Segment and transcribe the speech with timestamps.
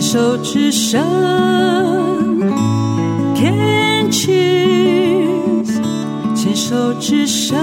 [0.00, 0.98] 牵手之声
[3.36, 5.68] ，Can cheers，
[6.34, 7.58] 牵手之声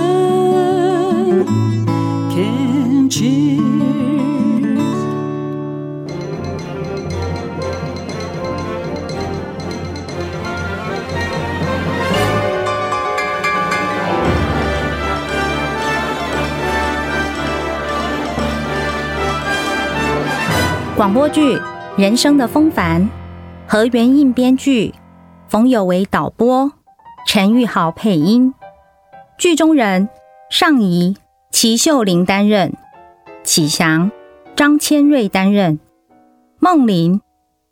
[2.29, 3.58] ，Can cheers。
[20.95, 21.55] 广播剧
[21.97, 23.01] 《人生的风帆》，
[23.65, 24.93] 何元印编剧，
[25.47, 26.71] 冯有为导播，
[27.25, 28.54] 陈玉豪配音。
[29.39, 30.07] 剧中人：
[30.51, 31.18] 上仪、
[31.50, 32.70] 齐秀玲担任；
[33.44, 34.11] 启祥、
[34.56, 35.80] 张千瑞担任；
[36.59, 37.20] 梦玲、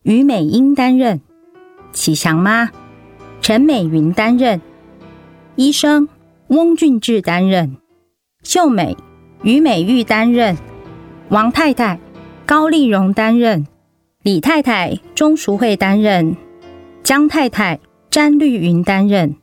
[0.02, 1.20] 于美英担任；
[1.92, 2.72] 启祥妈、
[3.42, 4.60] 陈美云担任；
[5.56, 6.10] 医生
[6.48, 7.76] 翁俊志担任；
[8.42, 8.98] 秀美、
[9.44, 10.56] 于美玉担任；
[11.30, 12.00] 王太太。
[12.48, 13.66] 高丽荣担任，
[14.26, 16.36] 李太太钟淑慧担任，
[17.04, 19.36] 江太太詹绿云担任，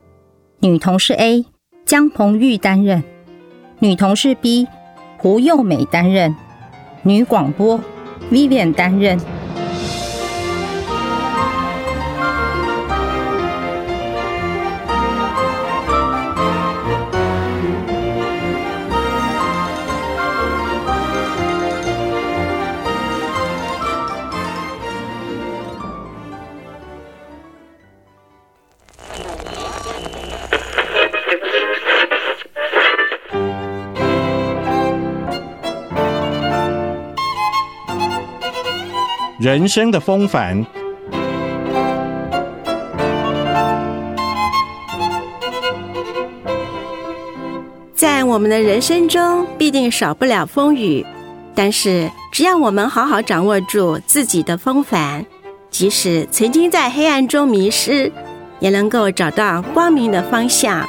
[0.59, 1.45] 女同事 A
[1.85, 3.01] 江鹏玉担任，
[3.79, 4.67] 女同事 B
[5.19, 6.35] 胡幼美担任，
[7.03, 7.79] 女广播
[8.29, 9.17] Vivian 担任。
[39.43, 40.65] 人生的风帆，
[47.93, 51.05] 在我们的人生中必定少不了风雨，
[51.53, 55.25] 但是只要我们好好掌握住自己的风帆，
[55.69, 58.09] 即使曾经在黑暗中迷失，
[58.61, 60.87] 也能够找到光明的方向。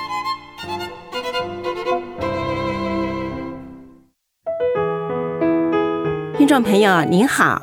[6.39, 7.61] 听众朋友您好。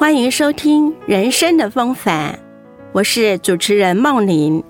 [0.00, 2.32] 欢迎收听《人生的风帆》，
[2.90, 4.64] 我是主持人梦玲。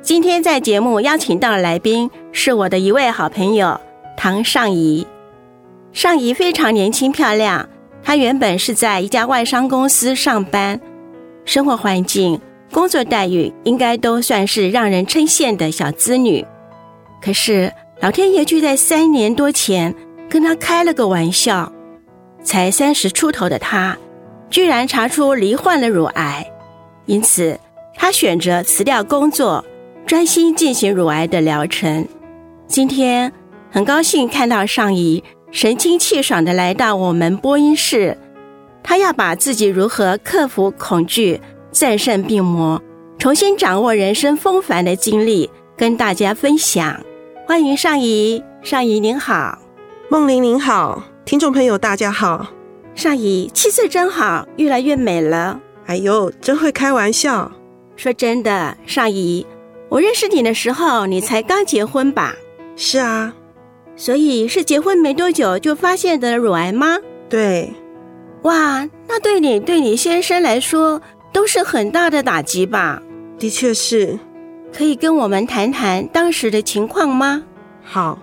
[0.00, 3.80] 今天在节目邀请到的来宾是我的一位好朋友
[4.16, 5.06] 唐尚怡。
[5.92, 7.68] 尚怡非常年轻漂亮，
[8.02, 10.80] 她原本是在一家外商公司上班，
[11.44, 12.40] 生活环境、
[12.72, 16.44] 工作待遇应该都算是让人称羡的小资女。
[17.22, 19.94] 可是老天爷却在三年多前
[20.28, 21.72] 跟她开了个玩笑，
[22.42, 23.96] 才三十出头的她。
[24.52, 26.46] 居然查出罹患了乳癌，
[27.06, 27.58] 因此
[27.94, 29.64] 他选择辞掉工作，
[30.06, 32.06] 专心进行乳癌的疗程。
[32.66, 33.32] 今天
[33.70, 38.18] 很高兴看到上仪神清气爽的来到我们播音室，
[38.82, 42.82] 他要把自己如何克服恐惧、战胜病魔、
[43.18, 45.48] 重新掌握人生风帆的经历
[45.78, 47.00] 跟大家分享。
[47.46, 49.58] 欢迎上仪，上仪您好，
[50.10, 52.46] 梦玲您好，听众朋友大家好。
[52.94, 55.60] 上姨气色真好，越来越美了。
[55.86, 57.50] 哎呦，真会开玩笑。
[57.96, 59.46] 说真的，尚姨，
[59.88, 62.34] 我认识你的时候，你才刚结婚吧？
[62.76, 63.34] 是啊。
[63.96, 66.98] 所以是结婚没多久就发现的乳癌吗？
[67.28, 67.72] 对。
[68.42, 71.00] 哇，那对你对你先生来说
[71.32, 73.02] 都是很大的打击吧？
[73.38, 74.18] 的确是。
[74.72, 77.42] 可以跟我们谈谈当时的情况吗？
[77.84, 78.18] 好。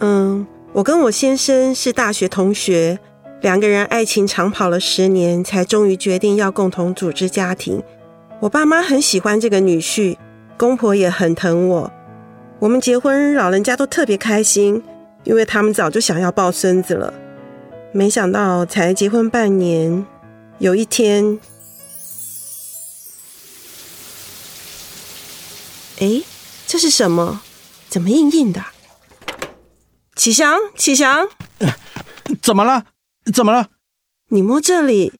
[0.00, 2.98] 嗯，我跟我先生是大学同学。
[3.44, 7.82] 两个人爱情长跑了十年，才终于决定要共同组织家庭。
[8.40, 10.16] 我爸妈很喜欢这个女婿，
[10.56, 11.92] 公婆也很疼我。
[12.58, 14.82] 我们结婚，老人家都特别开心，
[15.24, 17.12] 因为他们早就想要抱孙子了。
[17.92, 20.06] 没想到才结婚半年，
[20.56, 21.38] 有一天，
[26.00, 26.22] 哎，
[26.66, 27.42] 这是什么？
[27.90, 28.64] 怎么硬硬的？
[30.16, 31.28] 启祥，启祥，
[32.40, 32.86] 怎么了？
[33.32, 33.70] 怎么了？
[34.28, 35.12] 你摸这里，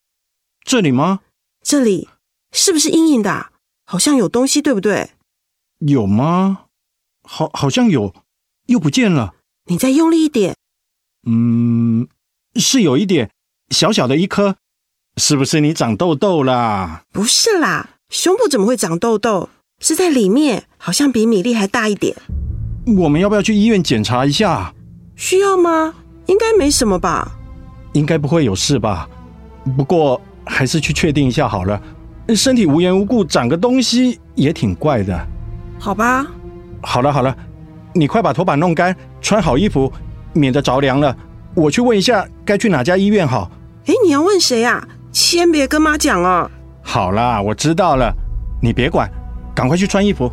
[0.64, 1.20] 这里吗？
[1.62, 2.08] 这里
[2.52, 3.50] 是不是硬硬的？
[3.87, 5.11] 好像有东西，对不对？
[5.79, 6.67] 有吗？
[7.23, 8.14] 好，好像有，
[8.67, 9.34] 又不见了。
[9.67, 10.56] 你再用力一点。
[11.26, 12.08] 嗯，
[12.56, 13.31] 是有一点
[13.70, 14.56] 小小的一颗，
[15.17, 17.05] 是不是你长痘痘啦？
[17.12, 19.49] 不是啦，胸部怎么会长痘痘？
[19.81, 22.17] 是在里面，好像比米粒还大一点。
[22.99, 24.75] 我们要不要去医院检查一下？
[25.17, 25.94] 需要吗？
[26.26, 27.38] 应该没什么吧。
[27.94, 29.08] 应该不会有事吧？
[29.76, 31.81] 不过还是去确定一下好了。
[32.37, 35.26] 身体无缘无故长个东西也挺怪的。
[35.79, 36.26] 好吧。
[36.82, 37.35] 好了好了，
[37.94, 39.91] 你快把头发弄干，穿好衣服，
[40.35, 41.17] 免得着凉了。
[41.55, 43.50] 我去问一下该去哪家医院好。
[43.87, 44.87] 哎，你要问谁啊？
[45.12, 46.50] 先别跟妈讲哦。
[46.82, 48.12] 好啦，我知道了，
[48.61, 49.11] 你别管，
[49.55, 50.31] 赶快去穿衣服。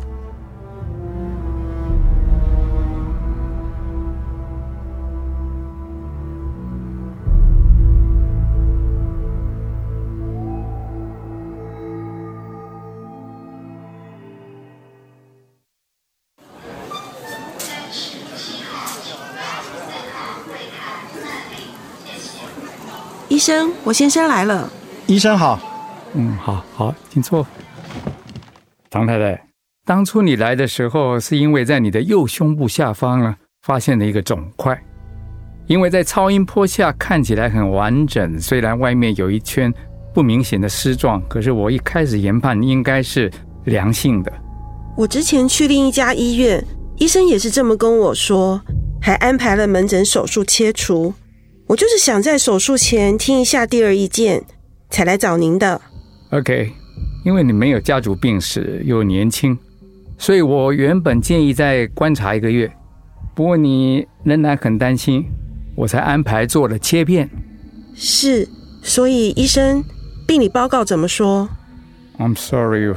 [23.42, 24.70] 生，我先生来了。
[25.08, 25.58] 医生好，
[26.14, 27.44] 嗯，好好，请坐。
[28.88, 29.48] 唐太太，
[29.84, 33.34] 当初你来的时候，是因为在你的右胸部下方呢
[33.66, 34.80] 发现了一个肿块，
[35.66, 39.74] 因为在超音波下看起来很完整，虽然外面有一圈
[40.14, 43.28] 不明显的丝状，可是我一开始研判应该是
[43.64, 44.32] 良性的。
[44.96, 46.64] 我之前去另一家医院，
[46.98, 48.62] 医生也是这么跟我说，
[49.00, 51.12] 还安排了门诊手术切除。
[51.72, 54.44] 我就是想在手术前听一下第二意见，
[54.90, 55.80] 才来找您的。
[56.28, 56.70] OK，
[57.24, 59.58] 因为你没有家族病史又年轻，
[60.18, 62.70] 所以我原本建议再观察一个月。
[63.34, 65.24] 不过你仍然很担心，
[65.74, 67.30] 我才安排做了切片。
[67.94, 68.46] 是，
[68.82, 69.82] 所以医生，
[70.26, 71.48] 病理报告怎么说
[72.18, 72.94] ？I'm sorry，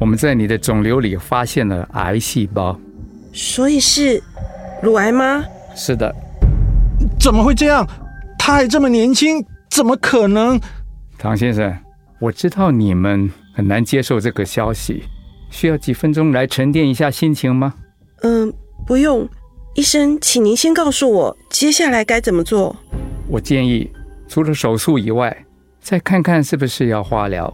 [0.00, 2.80] 我们在你的肿瘤里发现了癌细胞。
[3.34, 4.22] 所以是
[4.82, 5.44] 乳癌吗？
[5.76, 6.14] 是的，
[7.18, 7.86] 怎么会这样？
[8.38, 10.58] 他还这么年轻，怎么可能？
[11.18, 11.76] 唐先生，
[12.20, 15.02] 我知道你们很难接受这个消息，
[15.50, 17.74] 需要几分钟来沉淀一下心情吗？
[18.22, 18.52] 嗯，
[18.86, 19.28] 不用。
[19.74, 22.74] 医生，请您先告诉我接下来该怎么做。
[23.28, 23.88] 我建议
[24.26, 25.36] 除了手术以外，
[25.80, 27.52] 再看看是不是要化疗，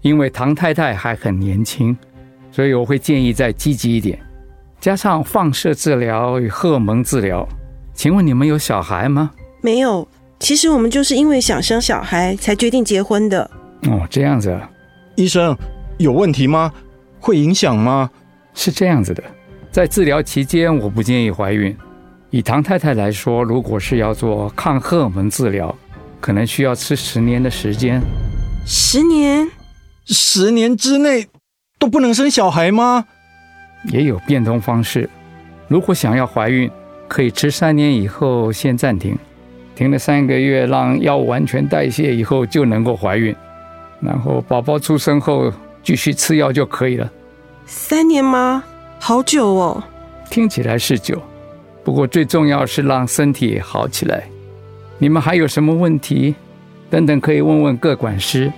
[0.00, 1.96] 因为唐太太还很年轻，
[2.50, 4.18] 所以我会建议再积极一点，
[4.80, 7.46] 加上放射治疗与荷尔蒙治疗。
[7.96, 9.30] 请问你们有小孩吗？
[9.62, 10.06] 没有，
[10.38, 13.50] 其实我们就是因为想生小孩才决定结婚的。
[13.88, 14.70] 哦，这样子啊，
[15.16, 15.56] 医生
[15.96, 16.70] 有问题吗？
[17.18, 18.10] 会影响吗？
[18.52, 19.24] 是这样子的，
[19.72, 21.74] 在治疗期间，我不建议怀孕。
[22.30, 25.74] 以唐太太来说，如果是要做抗荷尔蒙治疗，
[26.20, 28.00] 可能需要吃十年的时间。
[28.66, 29.48] 十年？
[30.04, 31.26] 十年之内
[31.78, 33.06] 都不能生小孩吗？
[33.90, 35.08] 也有变通方式。
[35.66, 36.70] 如果想要怀孕，
[37.08, 39.16] 可以吃三年以后先暂停，
[39.74, 43.34] 停了三个月，让药物完全代谢以后就能够怀孕，
[44.00, 47.10] 然后宝宝出生后继续吃药就可以了。
[47.64, 48.64] 三年吗？
[48.98, 49.82] 好久哦。
[50.30, 51.22] 听起来是久，
[51.84, 54.24] 不过最重要是让身体好起来。
[54.98, 56.34] 你们还有什么问题？
[56.90, 58.52] 等等可以问问各管师。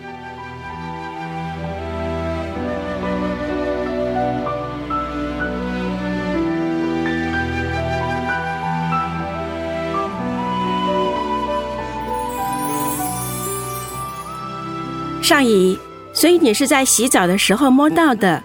[16.12, 18.43] 所以你是在洗澡的时候摸到的，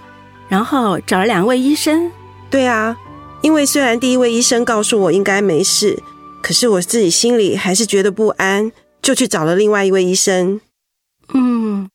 [0.47, 2.11] 然后找了两位医生。
[2.49, 2.95] 对啊，
[3.41, 6.01] 因为虽然第一位医生告诉我应该没事，
[6.41, 8.71] 可是我自己心里还是觉得不安，
[9.01, 10.61] 就去找了另外一位医生。
[11.33, 11.89] 嗯，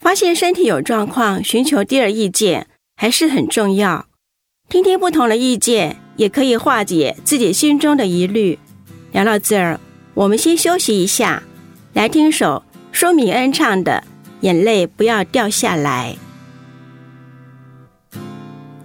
[0.00, 2.66] 发现身体有状况，寻求第二意见
[2.96, 4.06] 还是很重要。
[4.68, 8.58] 听听不同的意见，也可以化解自己心中的疑虑。
[9.12, 9.78] 聊到这儿，
[10.14, 11.42] 我们先休息一下，
[11.92, 14.04] 来听首舒敏恩唱的
[14.40, 16.16] 《眼泪不要掉下来》。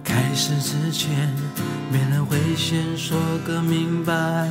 [0.04, 1.34] 开始之前，
[1.90, 4.50] 没人会先说个明白，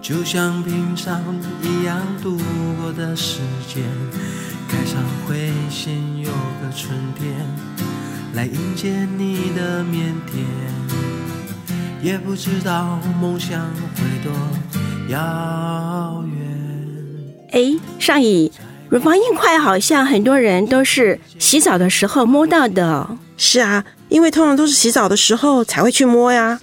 [0.00, 1.20] 就像平常
[1.62, 2.38] 一样度
[2.80, 3.82] 过的时间。
[4.68, 7.34] 开场会先有个春天，
[8.34, 10.44] 来迎接你的腼腆，
[12.00, 13.60] 也不知道梦想
[13.96, 14.32] 会多
[15.08, 16.40] 遥远。
[17.50, 18.52] 哎，上姨，
[18.90, 26.58] 乳房硬块好像很多人都是洗澡的时候摸到的哦，是啊，因为通常都是洗澡的时候才会去摸呀。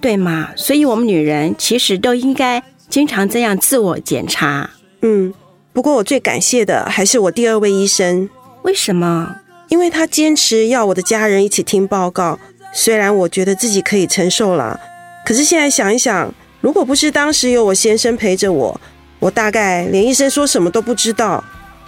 [0.00, 0.50] 对嘛？
[0.56, 4.70] 所以我们女人其实都应该经常这样自我检查。
[5.00, 5.34] 嗯，
[5.72, 8.30] 不过我最感谢的还是我第二位医生，
[8.62, 9.34] 为什么？
[9.68, 12.38] 因为他坚持要我的家人一起听报告。
[12.72, 14.78] 虽然我觉得自己可以承受了，
[15.26, 18.80] 可是现在想一想，如果不是当时有我先生陪着我，
[19.18, 21.42] 我大概连医生说什么都不知道。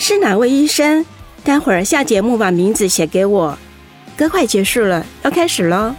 [0.06, 1.02] 是哪位医生？
[1.42, 3.58] 待会儿下节目把名字写给我。
[4.18, 5.94] 歌快结束了，要开始喽！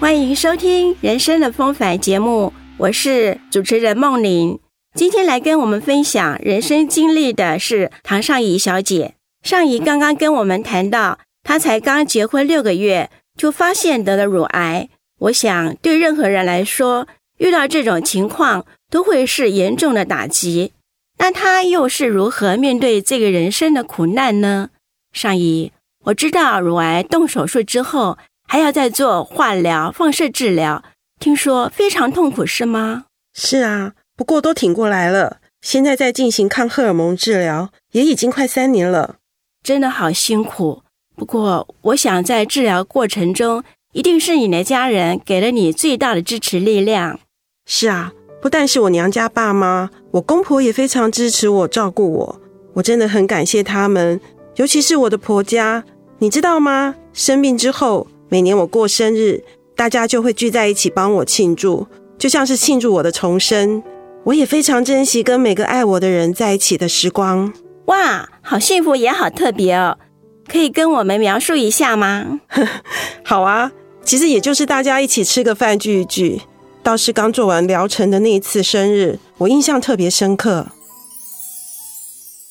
[0.00, 4.58] 欢迎收听《人生的风帆》节目，我是主持人梦玲。
[4.94, 9.16] 今天来跟我们分享人生经历的是唐尚怡小姐。
[9.42, 14.88] 尚怡刚刚跟我们谈到，她才刚结婚六个月就发现得了乳癌。
[15.18, 20.72] 我想，对任何人来说，遇到这种情况都会是严重的打击。
[21.18, 24.70] 那他又是如何面对这个人生的苦难呢？
[25.12, 25.72] 上姨，
[26.04, 30.84] 我知道乳癌动手术之后还要再做化疗、放射治疗，
[31.18, 33.06] 听说非常痛苦，是吗？
[33.34, 35.38] 是啊，不过都挺过来了。
[35.62, 39.16] 现在在进行抗荷尔蒙治疗，也已经快三年了，
[39.62, 40.82] 真的好辛苦。
[41.16, 47.18] 不过，我想在治疗过程中，一定是你的家人给了你最大的支持力量。
[47.64, 48.12] 是啊，
[48.46, 52.40] 不但是我娘家爸妈，我公婆也非常支持我、照顾我。
[52.74, 54.20] 我真的很感谢他们，
[54.54, 55.82] 尤其是我的婆家。
[56.20, 56.94] 你知道吗？
[57.12, 59.42] 生病之后，每年我过生日，
[59.74, 63.82] 大家就会聚在一起帮我庆祝，就像是庆祝我的重生。
[64.22, 67.52] 我也非常珍惜跟每个爱我的人在一起的时光。
[67.86, 69.98] 哇，好幸福也好特别哦！
[70.46, 72.40] 可以跟我们描述一下吗？
[73.26, 73.72] 好啊，
[74.04, 76.42] 其实也就是大家一起吃个饭聚一聚。
[76.86, 80.68] 倒是刚做完疗程的那一次生日，我印象特别深刻。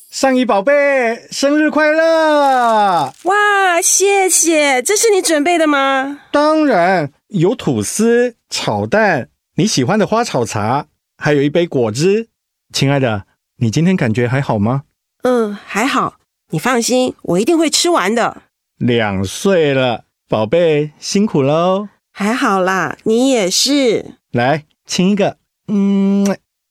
[0.10, 3.14] 上衣宝贝，生日快乐！
[3.24, 6.20] 哇，谢谢，这是你准备的吗？
[6.34, 10.88] 当然，有吐司、炒蛋，你喜欢的花草茶。
[11.18, 12.28] 还有一杯果汁，
[12.74, 13.26] 亲爱的，
[13.60, 14.84] 你今天感觉还好吗？
[15.24, 16.16] 嗯，还好。
[16.50, 18.42] 你放心，我一定会吃完的。
[18.80, 21.88] 两岁了，宝贝，辛苦喽。
[22.18, 24.14] 还好啦，你也是。
[24.32, 25.36] 来亲一个，
[25.68, 26.26] 嗯，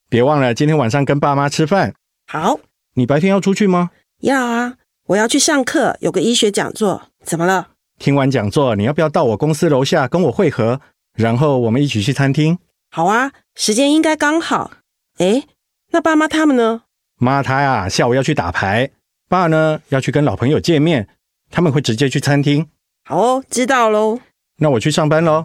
[0.08, 1.92] 别忘了今天晚上跟爸妈吃饭。
[2.26, 2.60] 好。
[2.94, 3.90] 你白天要出去吗？
[4.22, 4.76] 要啊，
[5.08, 7.10] 我要去上课，有个医学讲座。
[7.22, 7.68] 怎么了？
[7.98, 10.80] 听完讲座，你要不要到我公司楼下跟我会合，
[11.12, 12.58] 然后我们一起去餐厅？
[12.90, 14.70] 好啊，时间应该刚好。
[15.18, 15.42] 哎，
[15.90, 16.84] 那爸妈他们呢？
[17.18, 18.90] 妈她呀，下午要去打牌。
[19.28, 21.06] 爸呢，要去跟老朋友见面。
[21.50, 22.66] 他们会直接去餐厅。
[23.04, 24.20] 好哦，知道喽。
[24.56, 25.44] 那我去上班喽。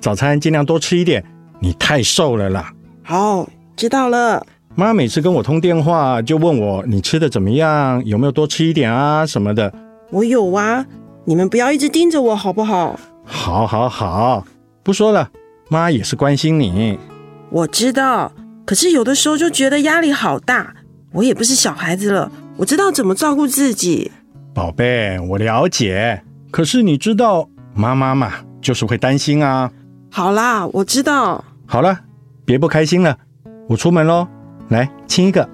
[0.00, 1.24] 早餐尽量多吃一点，
[1.60, 2.72] 你太瘦了啦。
[3.02, 4.46] 好，知道了。
[4.74, 9.72] 妈每次跟我通电话就问我你吃的怎么样，有没有多吃一点啊什么的。
[10.10, 10.84] 我有啊，
[11.24, 12.98] 你们不要一直盯着我好不好？
[13.24, 14.44] 好，好，好，
[14.82, 15.30] 不说了。
[15.68, 16.98] 妈也是关心你，
[17.50, 18.32] 我知道。
[18.66, 20.74] 可是有的时候就觉得压力好大。
[21.12, 24.12] 我也不是小孩子了，我知道怎么照顾自己。
[24.54, 26.22] 宝贝，我了解。
[26.50, 29.70] 可是你知道，妈妈嘛，就是会担心啊。
[30.10, 31.44] 好啦，我知道。
[31.66, 32.00] 好了，
[32.44, 33.16] 别不开心了，
[33.68, 34.26] 我出门喽。
[34.68, 35.48] 来，亲一个。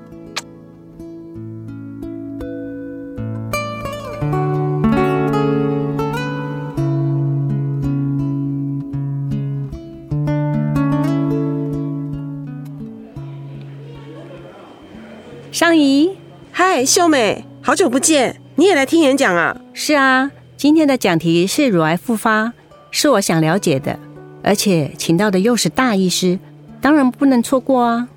[15.52, 16.10] 尚怡，
[16.52, 19.58] 嗨，秀美，好久不见，你也来听演讲啊？
[19.72, 22.52] 是啊，今天的讲题是乳癌复发，
[22.98, 23.98] 是我想了解的，
[24.42, 26.38] 而且请到的又是大医师，
[26.80, 28.08] 当然不能错过啊。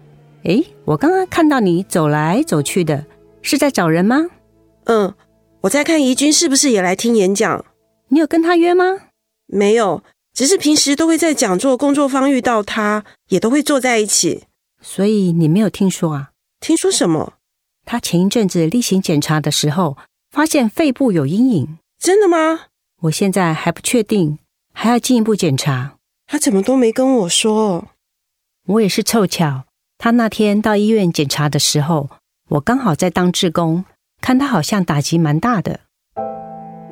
[0.43, 3.03] 诶，我刚刚看到你走来走去的，
[3.41, 4.27] 是在找人吗？
[4.85, 5.13] 嗯，
[5.59, 7.65] 我在看怡君是不是也来听演讲。
[8.07, 8.85] 你有跟他约吗？
[9.47, 10.01] 没有，
[10.33, 14.45] 只是平时都会在讲座工作坊遇到他，也都会坐在一起。
[14.81, 16.29] 所以你没有听说啊？
[16.61, 17.33] 听说什么？
[17.85, 19.97] 他前一阵子例行检查的时候，
[20.31, 21.77] 发现肺部有阴影。
[21.99, 22.67] 真的吗？
[23.01, 24.39] 我现在还不确定，
[24.81, 25.95] 还要进一步检查。
[26.25, 27.89] 他怎么都没跟我说？
[28.65, 29.65] 我也是凑巧，
[29.97, 32.09] 他那天到医院检查的时候，
[32.47, 33.83] 我刚好在当志工，
[34.21, 35.81] 看他好像打击蛮大的。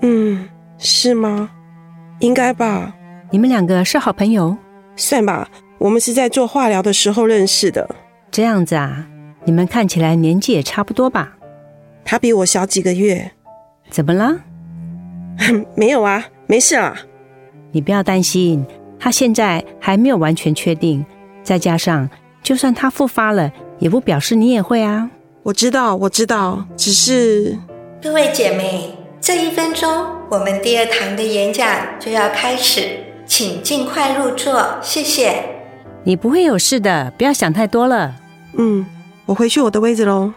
[0.01, 1.49] 嗯，是吗？
[2.19, 2.93] 应该吧。
[3.31, 4.57] 你们两个是好朋友？
[4.97, 7.89] 算吧，我们是在做化疗的时候认识的。
[8.29, 9.07] 这样子啊。
[9.45, 11.37] 你们看起来年纪也差不多吧？
[12.03, 13.31] 他比我小几个月。
[13.89, 14.41] 怎么了？
[15.77, 16.93] 没有啊，没事啦。
[17.71, 18.65] 你不要担心，
[18.99, 21.05] 他现在还没有完全确定。
[21.43, 22.09] 再加上，
[22.43, 25.09] 就算他复发了，也不表示你也会啊。
[25.43, 27.57] 我知道，我知道，只是……
[28.01, 29.89] 各位姐妹，这一分钟
[30.29, 31.67] 我们第二堂的演讲
[31.99, 32.81] 就要开始，
[33.25, 35.43] 请尽快入座，谢谢。
[36.03, 38.15] 你不会有事的，不要想太多了。
[38.53, 38.85] 嗯。
[39.25, 40.31] 我回去我的位置喽。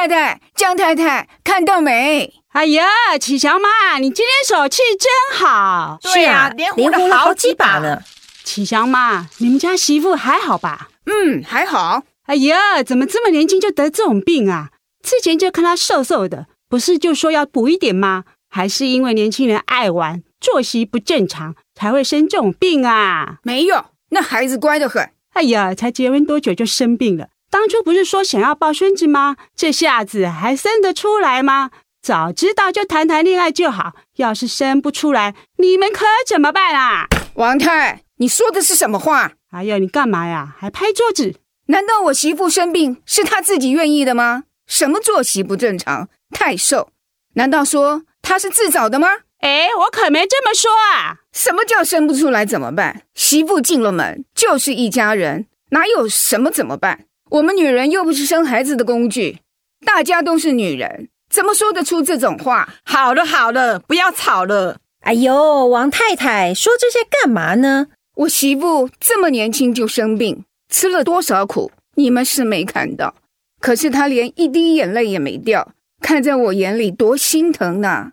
[0.00, 2.32] 太太、江太太，看到没？
[2.52, 2.86] 哎呀，
[3.20, 5.98] 启祥妈，你今天手气真好。
[6.00, 8.02] 对呀，连胡了好几把了。
[8.42, 10.88] 启祥妈，你们家媳妇还好吧？
[11.04, 12.02] 嗯，还好。
[12.24, 14.70] 哎呀，怎么这么年轻就得这种病啊？
[15.02, 18.24] 之前就看她瘦瘦的，不是就说要补一点吗？
[18.48, 23.36] 还是因为年轻人爱玩，作息不正常才会生这种病啊？
[23.42, 25.10] 没有，那孩子乖得很。
[25.34, 27.28] 哎呀，才结婚多久就生病了？
[27.50, 29.36] 当初不是说想要抱孙子吗？
[29.56, 31.70] 这下子还生得出来吗？
[32.00, 33.94] 早知道就谈谈恋爱就好。
[34.16, 37.08] 要是生不出来，你们可怎么办啊？
[37.34, 39.32] 王太，你说的是什么话？
[39.50, 40.54] 哎呀，你干嘛呀？
[40.58, 41.34] 还拍桌子？
[41.66, 44.44] 难道我媳妇生病是她自己愿意的吗？
[44.66, 46.08] 什么作息不正常？
[46.30, 46.90] 太瘦？
[47.34, 49.08] 难道说她是自找的吗？
[49.40, 51.18] 哎，我可没这么说啊！
[51.32, 53.02] 什么叫生不出来怎么办？
[53.14, 57.06] 媳妇进了门就是一家人，哪有什么怎么办？
[57.30, 59.38] 我们女人又不是生孩子的工具，
[59.86, 62.68] 大家都是女人，怎么说得出这种话？
[62.84, 64.78] 好了好了，不要吵了。
[65.02, 67.86] 哎呦，王太太说这些干嘛呢？
[68.16, 73.14] 我媳妇这么年轻就生病，吃了多少苦，你们是没看到。
[73.60, 75.72] 可是她连一滴眼泪也没掉，
[76.02, 78.10] 看在我眼里多心疼呐！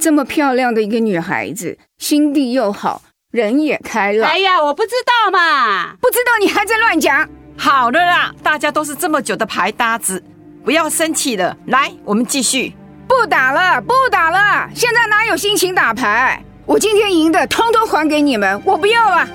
[0.00, 4.30] 这么漂亮的一个女孩子，心地又好，人也开朗。
[4.30, 7.28] 哎呀，我不知道嘛，不知道你还在乱讲。
[7.60, 10.22] 好了啦，大家都是这么久的牌搭子，
[10.64, 11.54] 不要生气了。
[11.66, 12.72] 来，我们继续。
[13.08, 16.40] 不打了，不打了，现在哪有心情打牌？
[16.64, 19.28] 我今天赢的，通通还给你们，我不要了。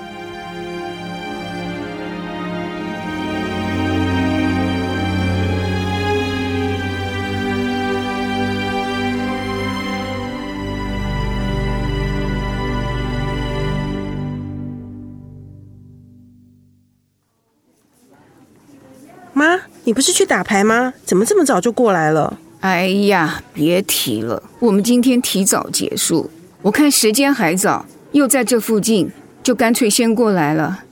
[19.84, 20.94] 你不是去打牌吗？
[21.04, 22.38] 怎么这么早就过来了？
[22.60, 26.30] 哎呀，别提了，我们今天提早结束，
[26.62, 29.12] 我看时间还早，又在这附近，
[29.42, 30.84] 就干脆先过来了。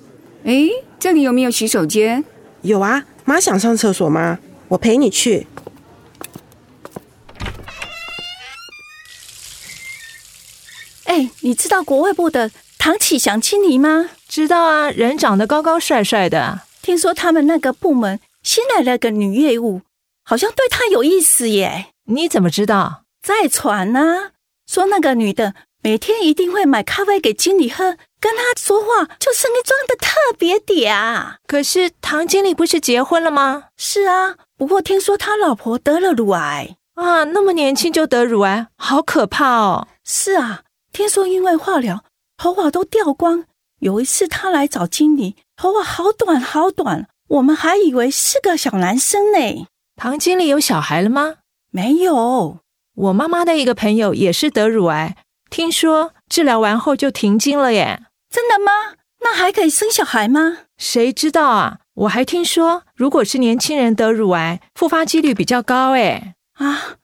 [0.44, 0.68] 哎，
[1.00, 2.22] 这里有没有洗手间？
[2.60, 4.38] 有啊，妈想上厕所吗？
[4.68, 5.46] 我陪你去。
[11.04, 14.10] 哎，你知道国外部的唐启祥经理吗？
[14.28, 16.60] 知道啊，人长得高高帅帅的。
[16.82, 19.82] 听说他们那个部门新来了个女业务，
[20.24, 21.86] 好像对他有意思耶。
[22.06, 23.04] 你怎么知道？
[23.22, 24.32] 在传呢，
[24.66, 31.36] 说那个女的每天一定会买咖啡给经理喝，跟他说话就声音装的特别嗲。
[31.46, 33.68] 可是唐经理不是结婚了吗？
[33.76, 39.86] 是啊，不过听说他老婆得了乳癌啊，那么年轻就得乳癌，好可怕哦。
[40.04, 42.04] 是啊，听说因为化疗，
[42.36, 43.44] 头发都掉光。
[43.78, 49.66] 有一次他来找经理，头发好短好短，我们还以为是个小男生呢。
[49.96, 51.36] 唐经理有小孩了吗？
[51.70, 52.58] 没有。
[52.94, 55.16] 我妈妈的一个朋友也是得乳癌，
[55.48, 58.02] 听说治疗完后就停经了耶。
[58.28, 58.70] 真的吗？
[59.20, 60.58] 那还可以生小孩吗？
[60.76, 61.78] 谁知道啊！
[61.94, 66.34] 我还听说，如果是年轻人得乳癌，复发几率比较高诶。
[66.58, 66.96] 啊，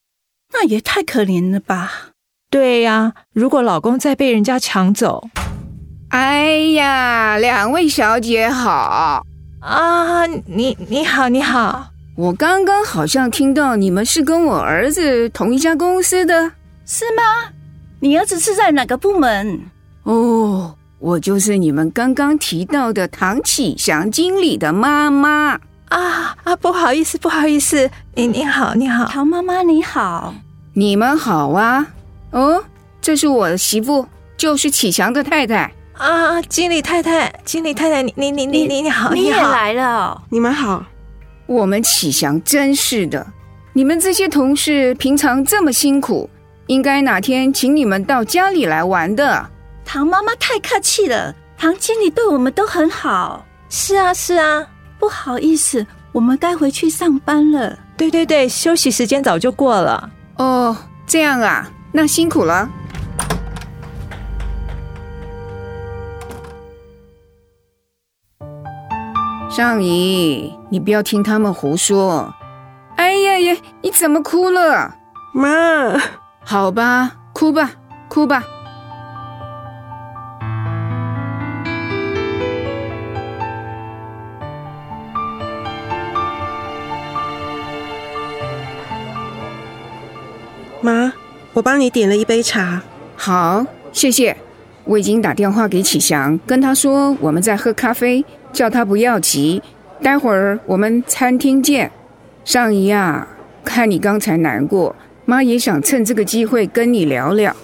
[0.53, 2.11] 那也太可怜了吧！
[2.51, 5.29] 对呀，如果老公再被人家抢走。
[6.11, 9.23] 哎呀，两位小姐好
[9.61, 10.25] 啊！
[10.47, 16.53] 你你好你好，我刚刚好像听到你们是跟我儿子同一家公司的，
[16.87, 17.53] 是吗？
[18.01, 19.61] 你儿子是在哪个部门？
[20.05, 26.57] 哦，我就是你们刚刚提到的唐启祥经理的妈妈啊啊！
[26.57, 30.33] 不好意思不好意思，你你好你好，唐妈妈你好，
[30.75, 31.85] 你们好啊！
[32.31, 32.63] 哦，
[33.01, 35.73] 这是我的媳妇，就是启祥的太太。
[35.99, 40.85] 啊，经理太太，经理太太，你你你你你你好，你也来了，你们好。
[41.47, 43.27] 我们启祥真是的，
[43.73, 46.31] 你们这些同事平常这么辛苦，
[46.69, 49.45] 应该哪天请你们到家里来玩的。
[49.85, 53.45] 唐妈妈太客气了，唐经理对我们都很好。
[53.69, 54.65] 是啊是啊，
[55.01, 57.77] 不好意思，我们该回去上班了。
[57.97, 60.09] 对对对，休息时间早就过了。
[60.37, 62.71] 哦，这样啊，那辛苦了。
[69.59, 72.33] 尚怡，你不要听他们胡说。
[72.95, 74.95] 哎呀呀，你怎么哭了？
[75.35, 76.01] 妈，
[76.45, 77.73] 好吧，哭吧，
[78.07, 78.45] 哭吧。
[90.81, 91.13] 妈，
[91.53, 92.81] 我帮你点了一杯茶。
[93.17, 94.37] 好，谢谢。
[94.85, 98.25] 我已经打电话给启祥，跟他说我们在喝咖啡。
[98.53, 99.63] 叫他不要急，
[100.03, 101.91] 待会儿我们餐厅见。
[102.45, 103.29] 尚姨啊，
[103.65, 107.55] 看你刚才难过，妈也想趁这个机会跟你聊聊。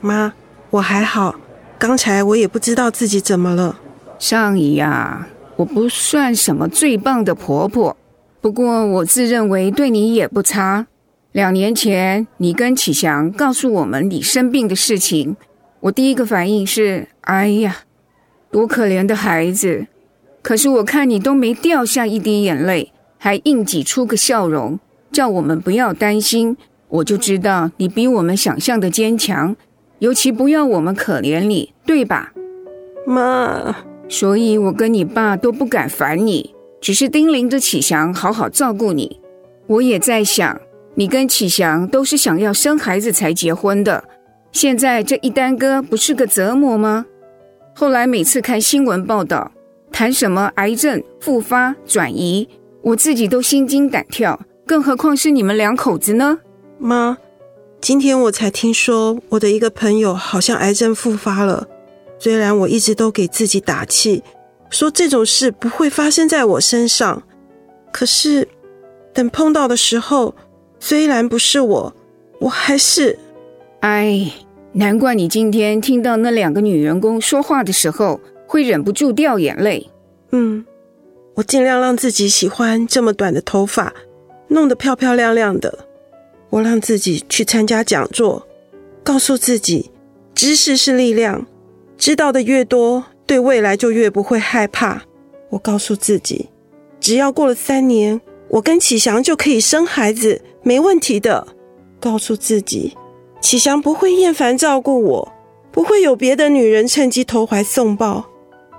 [0.00, 0.32] 妈，
[0.70, 1.36] 我还好，
[1.78, 3.78] 刚才我也不知道自己怎么了。
[4.18, 7.96] 尚姨啊，我不算什么最棒的婆婆，
[8.40, 10.86] 不过我自认为对你也不差。
[11.32, 15.36] 两年前你跟启祥告诉我们你生病的事情，
[15.80, 17.78] 我第一个反应是，哎呀。
[18.50, 19.88] 多可怜的孩子！
[20.44, 24.78] 可是我看你都没掉下一滴眼泪，还硬挤出个笑容，
[25.10, 26.54] 叫我们不要担心。
[26.86, 29.56] 我就知道你比我们想象的坚强，
[30.00, 32.34] 尤其不要我们可怜你，对吧？
[33.06, 33.74] 妈，
[34.06, 39.18] 所以我跟你爸都不敢烦你，只是叮咛着启祥好好照顾你。
[39.66, 40.60] 我也在想，
[40.94, 44.04] 你跟启祥都是想要生孩子才结婚的，
[44.52, 47.06] 现在这一耽搁不是个折磨吗？
[47.74, 49.50] 后来每次看新闻报道，
[49.94, 52.48] 谈什么癌症复发转移，
[52.82, 56.40] 我自己都心惊胆跳，更何况是你们两口子呢？
[56.78, 57.16] 妈，
[57.80, 61.68] 今天我才听说我的一个朋友好像癌症复发了。
[62.18, 64.24] 虽然我一直都给自己打气，
[64.68, 67.22] 说这种事不会发生在我身上，
[67.92, 68.48] 可是
[69.12, 70.34] 等碰到的时候，
[70.80, 71.94] 虽然不是我，
[72.40, 73.16] 我还是……
[73.78, 74.28] 哎，
[74.72, 78.20] 难怪你今天听到那两个女员工说话的时候
[78.54, 79.90] 会忍不住掉眼泪。
[80.30, 80.64] 嗯，
[81.34, 83.92] 我尽量让自己喜欢这么短的头发，
[84.46, 85.86] 弄得漂漂亮亮的。
[86.50, 88.46] 我让自己去参加讲座，
[89.02, 89.90] 告诉自己，
[90.36, 91.44] 知识是力量，
[91.98, 95.02] 知道的越多，对未来就越不会害怕。
[95.50, 96.48] 我告诉自己，
[97.00, 101.44] 只要过了三年，我跟启祥就可以生孩子，没问题的。
[101.98, 102.96] 告诉自己，
[103.40, 105.32] 启祥不会厌烦照顾我，
[105.72, 108.30] 不会有别的女人趁机投怀送抱。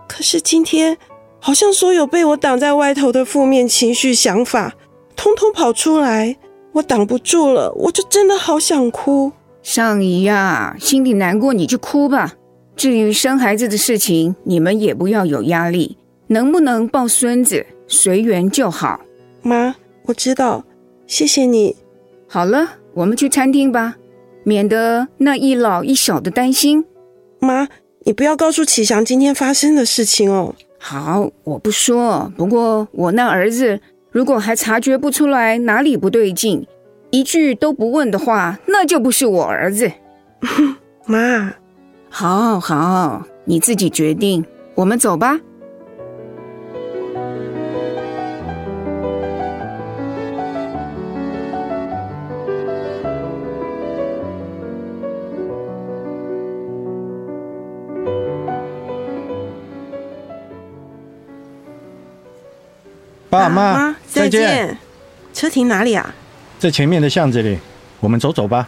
[0.07, 0.97] 可是今天，
[1.39, 4.75] 好像所有被我挡在外头的负面情绪、想法，
[5.15, 6.37] 通通跑出来。
[6.73, 9.31] 我挡不住了，我就真的好想哭。
[9.63, 12.33] 尚姨呀，心里难过你就哭吧。
[12.75, 18.99] 至于生孩子的事情，你们也不要有压力，能不能抱孙子随缘就好。
[19.41, 19.75] 妈，
[20.07, 20.65] 我知道，
[21.07, 21.75] 谢谢你。
[22.27, 23.95] 好了，我们去餐厅吧，
[24.43, 26.83] 免得那一老一小的担心。
[27.39, 27.67] 妈，
[28.07, 30.53] 你不要告诉启祥今天发生的事情哦。
[30.77, 32.31] 好，我不说。
[32.37, 33.79] 不过我那儿子。
[34.11, 36.65] 如果还察觉不出来哪里不对劲，
[37.09, 39.91] 一句都不问的话，那就不是我儿子。
[41.07, 41.53] 妈，
[42.09, 44.45] 好好，你自己决定。
[44.75, 45.39] 我们走吧。
[63.39, 64.77] 爸妈，再见。
[65.33, 66.13] 车停哪里啊？
[66.57, 67.59] 在前面的巷子里。
[68.01, 68.67] 我们走走吧。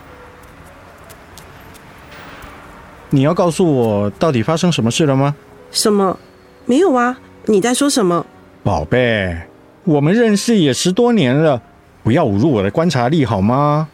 [3.12, 5.36] 你要告诉我到底发生什么事了吗？
[5.72, 6.18] 什么？
[6.66, 7.20] 没有啊。
[7.46, 8.26] 你在说什么？
[8.64, 9.38] 宝贝，
[9.84, 11.62] 我们认识也十多年了，
[12.04, 13.88] 不要侮辱我的观察力好吗？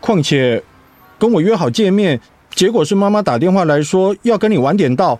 [0.00, 0.62] 况且
[1.18, 2.20] 跟我约好见面，
[2.54, 5.18] 结果是妈妈打电话来说要跟你晚点到，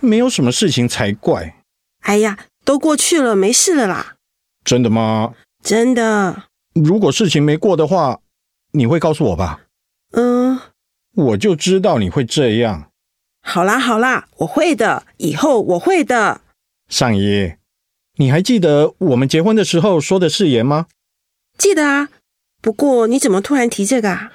[0.00, 1.56] 没有什么事情才怪。
[2.02, 4.13] 哎呀，都过去了，没事了啦。
[4.64, 5.34] 真的吗？
[5.62, 6.44] 真的。
[6.74, 8.20] 如果事情没过的话，
[8.72, 9.60] 你会告诉我吧？
[10.12, 10.58] 嗯，
[11.14, 12.90] 我就知道你会这样。
[13.42, 16.40] 好啦好啦，我会的，以后我会的。
[16.88, 17.54] 上一，
[18.16, 20.86] 你还记得我们结婚的时候说的誓言吗？
[21.58, 22.08] 记得啊。
[22.62, 24.32] 不过你怎么突然提这个啊？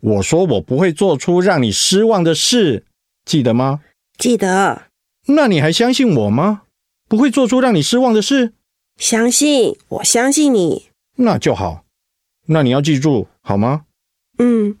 [0.00, 2.84] 我说我不会做出让你失望的事，
[3.24, 3.80] 记得吗？
[4.16, 4.82] 记得。
[5.26, 6.62] 那你还相信我吗？
[7.08, 8.52] 不会做出让你失望的事？
[8.96, 11.84] 相信，我相信你，那就好。
[12.46, 13.84] 那你要记住，好吗？
[14.38, 14.76] 嗯。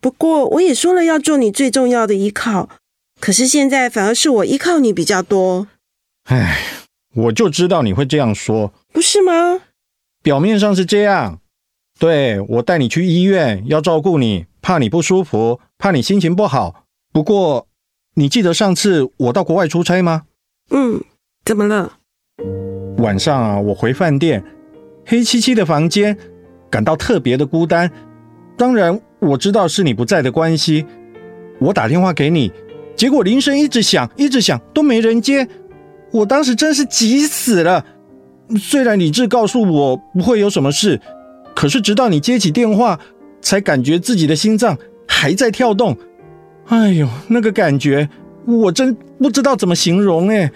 [0.00, 2.70] 不过我也说了要做你最重要的依靠，
[3.20, 5.66] 可是现在反而是我依靠你比较多。
[6.24, 6.58] 唉，
[7.14, 9.60] 我就知道你会这样说，不是吗？
[10.22, 11.40] 表面上是这样。
[11.98, 16.86] 对我带你去医院，要照顾你，怕你不舒服，怕你心情不好。
[17.12, 17.68] 不过，
[18.14, 20.22] 你记得上次我到国外出差吗？
[20.70, 21.04] 嗯，
[21.44, 21.98] 怎么了？
[23.00, 24.42] 晚上啊，我回饭店，
[25.06, 26.16] 黑漆漆的房间，
[26.68, 27.90] 感到特别的孤单。
[28.56, 30.84] 当然，我知道是你不在的关系。
[31.58, 32.52] 我打电话给你，
[32.94, 35.48] 结果铃声一直响，一直响，都没人接。
[36.12, 37.84] 我当时真是急死了。
[38.58, 41.00] 虽然理智告诉我不会有什么事，
[41.54, 43.00] 可是直到你接起电话，
[43.40, 45.96] 才感觉自己的心脏还在跳动。
[46.66, 48.08] 哎呦，那个感觉，
[48.44, 50.52] 我真不知道怎么形容哎。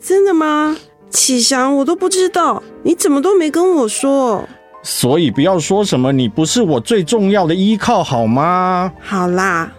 [0.00, 0.76] 真的吗？
[1.10, 4.48] 启祥，我都不知道，你怎么都没跟我说？
[4.82, 8.92] 所以不要说什么你不是我最重要的依靠，好吗？
[9.00, 9.70] 好啦，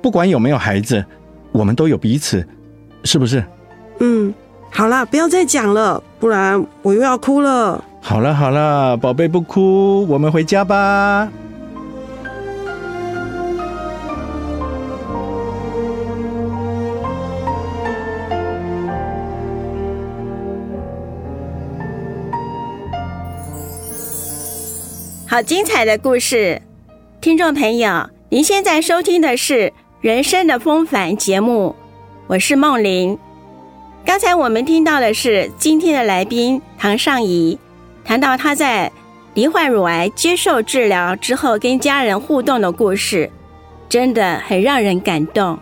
[0.00, 1.04] 不管有没有孩子，
[1.52, 2.46] 我们都有彼此，
[3.04, 3.44] 是不是？
[4.00, 4.32] 嗯，
[4.70, 7.82] 好啦，不要再讲了，不然我又要哭了。
[8.00, 11.28] 好了好了，宝贝不哭，我们回家吧。
[25.38, 26.60] 好精彩的故事！
[27.20, 29.54] 听众朋友，您现在收听的是
[30.00, 31.76] 《人生的风帆》节目，
[32.26, 33.16] 我是梦玲。
[34.04, 37.56] 刚才我们听到的是今天的来宾唐尚怡
[38.04, 38.90] 谈到他在
[39.34, 43.30] 罹患乳癌接受治疗之后跟家人互动的故事，
[43.88, 45.56] 真的很让人感动。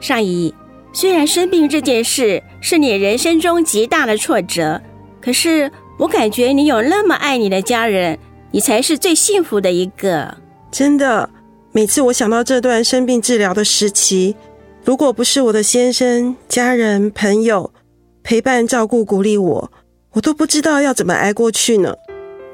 [0.00, 0.52] 尚怡，
[0.92, 4.82] 虽然生病这件事是你人生中极大的挫折，
[5.20, 8.18] 可是我感觉你有那么爱你的家人。
[8.50, 10.36] 你才是最幸福的一个，
[10.70, 11.28] 真的。
[11.70, 14.34] 每次我想到这段生病治疗的时期，
[14.82, 17.70] 如果不是我的先生、家人、朋友
[18.22, 19.70] 陪伴、照顾、鼓励我，
[20.12, 21.94] 我都不知道要怎么挨过去呢。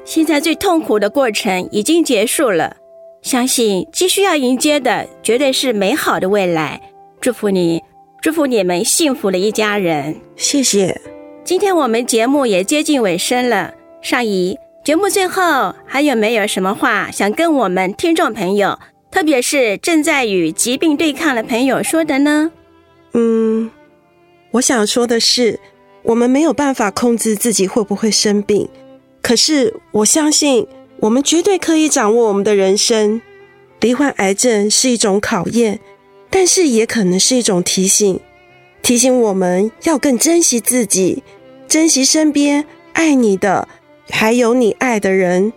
[0.03, 2.75] 现在最痛苦的过程已经结束了，
[3.21, 6.79] 相信继续要迎接的绝对是美好的未来。
[7.21, 7.81] 祝福你，
[8.21, 10.15] 祝福你们幸福的一家人。
[10.35, 11.01] 谢谢。
[11.43, 14.57] 今天我们节目也接近尾声了，尚怡。
[14.85, 18.77] 节目最后还有没有什么话想跟我们听众朋友，
[19.09, 22.51] 特别是正在与疾病对抗的朋友说的呢？
[23.13, 23.71] 嗯，
[24.51, 25.59] 我想说的是，
[26.03, 28.69] 我们没有办法控制自己会不会生病，
[29.23, 30.67] 可是我相信
[30.99, 33.19] 我们绝对可以掌握我们的人生。
[33.81, 35.79] 罹患癌症是一种考验，
[36.29, 38.19] 但是也可能是一种提醒，
[38.83, 41.23] 提醒我们要更珍惜自己，
[41.67, 43.67] 珍惜身边爱你的。
[44.09, 45.51] 还有你爱的人，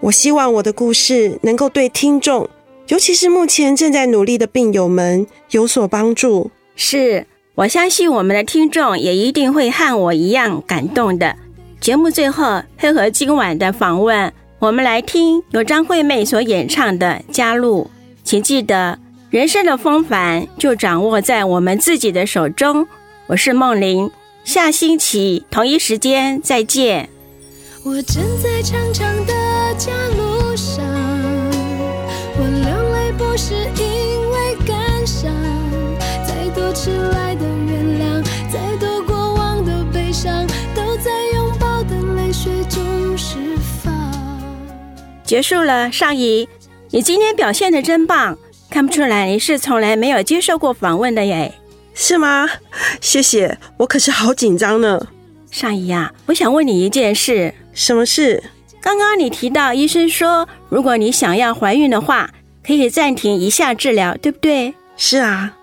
[0.00, 2.48] 我希望我的故事能够对听众，
[2.88, 6.50] 尤其是目前正在努力的病友们有所帮助。
[6.74, 11.36] 是我相信我们的听众也一定会和我一样感动的。
[11.80, 17.84] 节目最后配合今晚的访问，我们来听由张惠妹所演唱的《加入》。
[18.24, 18.98] 请记得，
[19.30, 22.86] 人生的风帆就掌握在我们自己的手中。
[23.26, 24.10] 我是梦玲，
[24.44, 27.08] 下星期同一时间再见。
[27.82, 29.32] 我正在长长的
[29.78, 30.84] 家路上，
[32.36, 35.32] 我流泪不是因为感伤，
[36.22, 43.36] 再多迟来的原谅，再多过往的悲伤，都在拥抱的泪水中释
[43.82, 43.90] 放。
[45.24, 46.46] 结束了，尚怡，
[46.90, 48.36] 你今天表现的真棒，
[48.68, 51.54] 看不出来你是从来没有接受过访问的耶？
[51.94, 52.46] 是吗？
[53.00, 55.00] 谢谢，我可是好紧张呢。
[55.50, 57.54] 尚怡呀，我想问你一件事。
[57.72, 58.42] 什么事？
[58.80, 62.30] 刚刚你提到医生说，如果你想要怀孕的话，
[62.64, 64.74] 可以暂停一下治疗，对不对？
[64.96, 65.56] 是啊。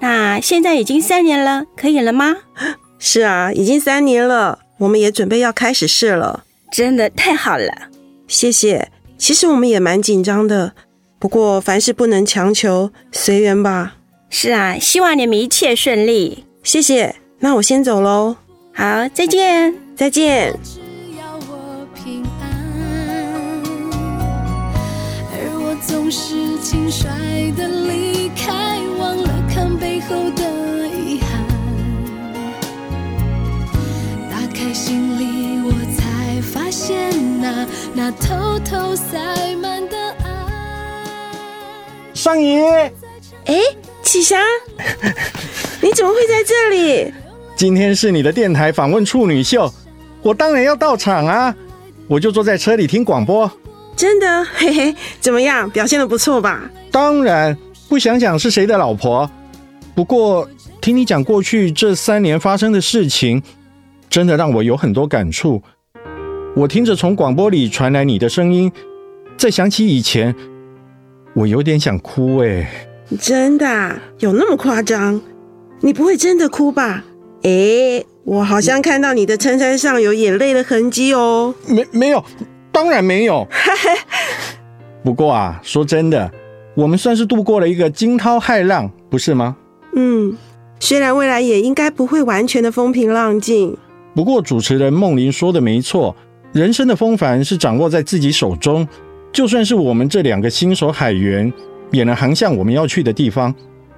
[0.00, 2.36] 那现在已经三年了，可以了吗？
[2.98, 6.44] 是啊，已经三年了，我们也准备要开始试了。
[6.70, 7.72] 真的太好了，
[8.28, 8.90] 谢谢。
[9.18, 10.72] 其实我们也蛮紧张的，
[11.18, 13.94] 不过凡事不能强求，随缘吧。
[14.30, 16.44] 是啊，希望你们一切顺利。
[16.62, 17.16] 谢谢。
[17.40, 18.36] 那我先走喽。
[18.74, 20.58] 好，再见，再见。
[25.84, 31.44] 总是轻率的离开，忘了看背后的遗憾。
[34.30, 40.24] 打开行李，我才发现那那偷偷塞满的爱。
[42.14, 42.60] 上姨，
[43.46, 43.60] 哎，
[44.02, 44.40] 启祥，
[45.82, 47.12] 你怎么会在这里？
[47.62, 49.72] 今天是你的电台访问处女秀，
[50.20, 51.54] 我当然要到场啊！
[52.08, 53.48] 我就坐在车里听广播。
[53.94, 55.70] 真的，嘿嘿，怎么样？
[55.70, 56.68] 表现的不错吧？
[56.90, 57.56] 当然，
[57.88, 59.30] 不想想是谁的老婆。
[59.94, 63.40] 不过听你讲过去这三年发生的事情，
[64.10, 65.62] 真的让我有很多感触。
[66.56, 68.72] 我听着从广播里传来你的声音，
[69.36, 70.34] 再想起以前，
[71.32, 72.38] 我有点想哭。
[72.38, 72.88] 哎，
[73.20, 75.20] 真的有那么夸张？
[75.78, 77.04] 你不会真的哭吧？
[77.42, 81.54] 哎，我好像看到你的衬衫上有眼泪的痕迹哦。
[81.66, 82.24] 没，没有。
[82.70, 83.46] 当然没有，
[85.04, 86.32] 不过啊，说真的，
[86.74, 89.56] 我们算是度过了一个惊涛骇浪，不是吗？
[89.94, 90.34] 嗯，
[90.80, 93.76] 虽然未来也应该不会完全的风平浪静，
[94.14, 96.16] 不过主持人梦玲说的没错，
[96.52, 98.88] 人生的风帆是掌握在自己手中，
[99.30, 101.52] 就算是我们这两个新手海员，
[101.90, 103.54] 也能航向我们要去的地方。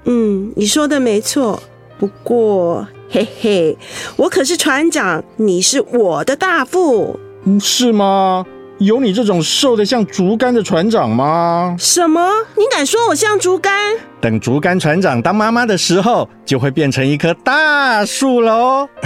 [0.06, 1.62] 嗯，你说的没错，
[1.98, 3.76] 不过嘿嘿，
[4.16, 7.18] 我可是船长，你是我的大副，
[7.60, 8.44] 是吗？
[8.78, 11.76] 有你这种瘦的像竹竿的船长吗？
[11.78, 12.28] 什么？
[12.56, 13.94] 你敢说我像竹竿？
[14.20, 18.88] 等竹竿船长当妈妈的时候，就会变成一棵大树喽！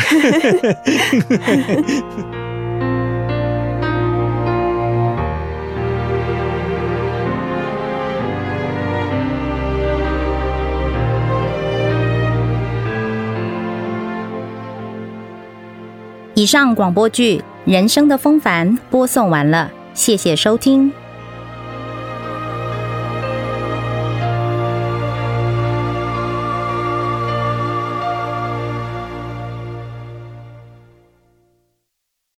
[16.38, 19.68] 以上广播剧《人生的风帆》播送完了。
[19.92, 20.88] 谢谢收听。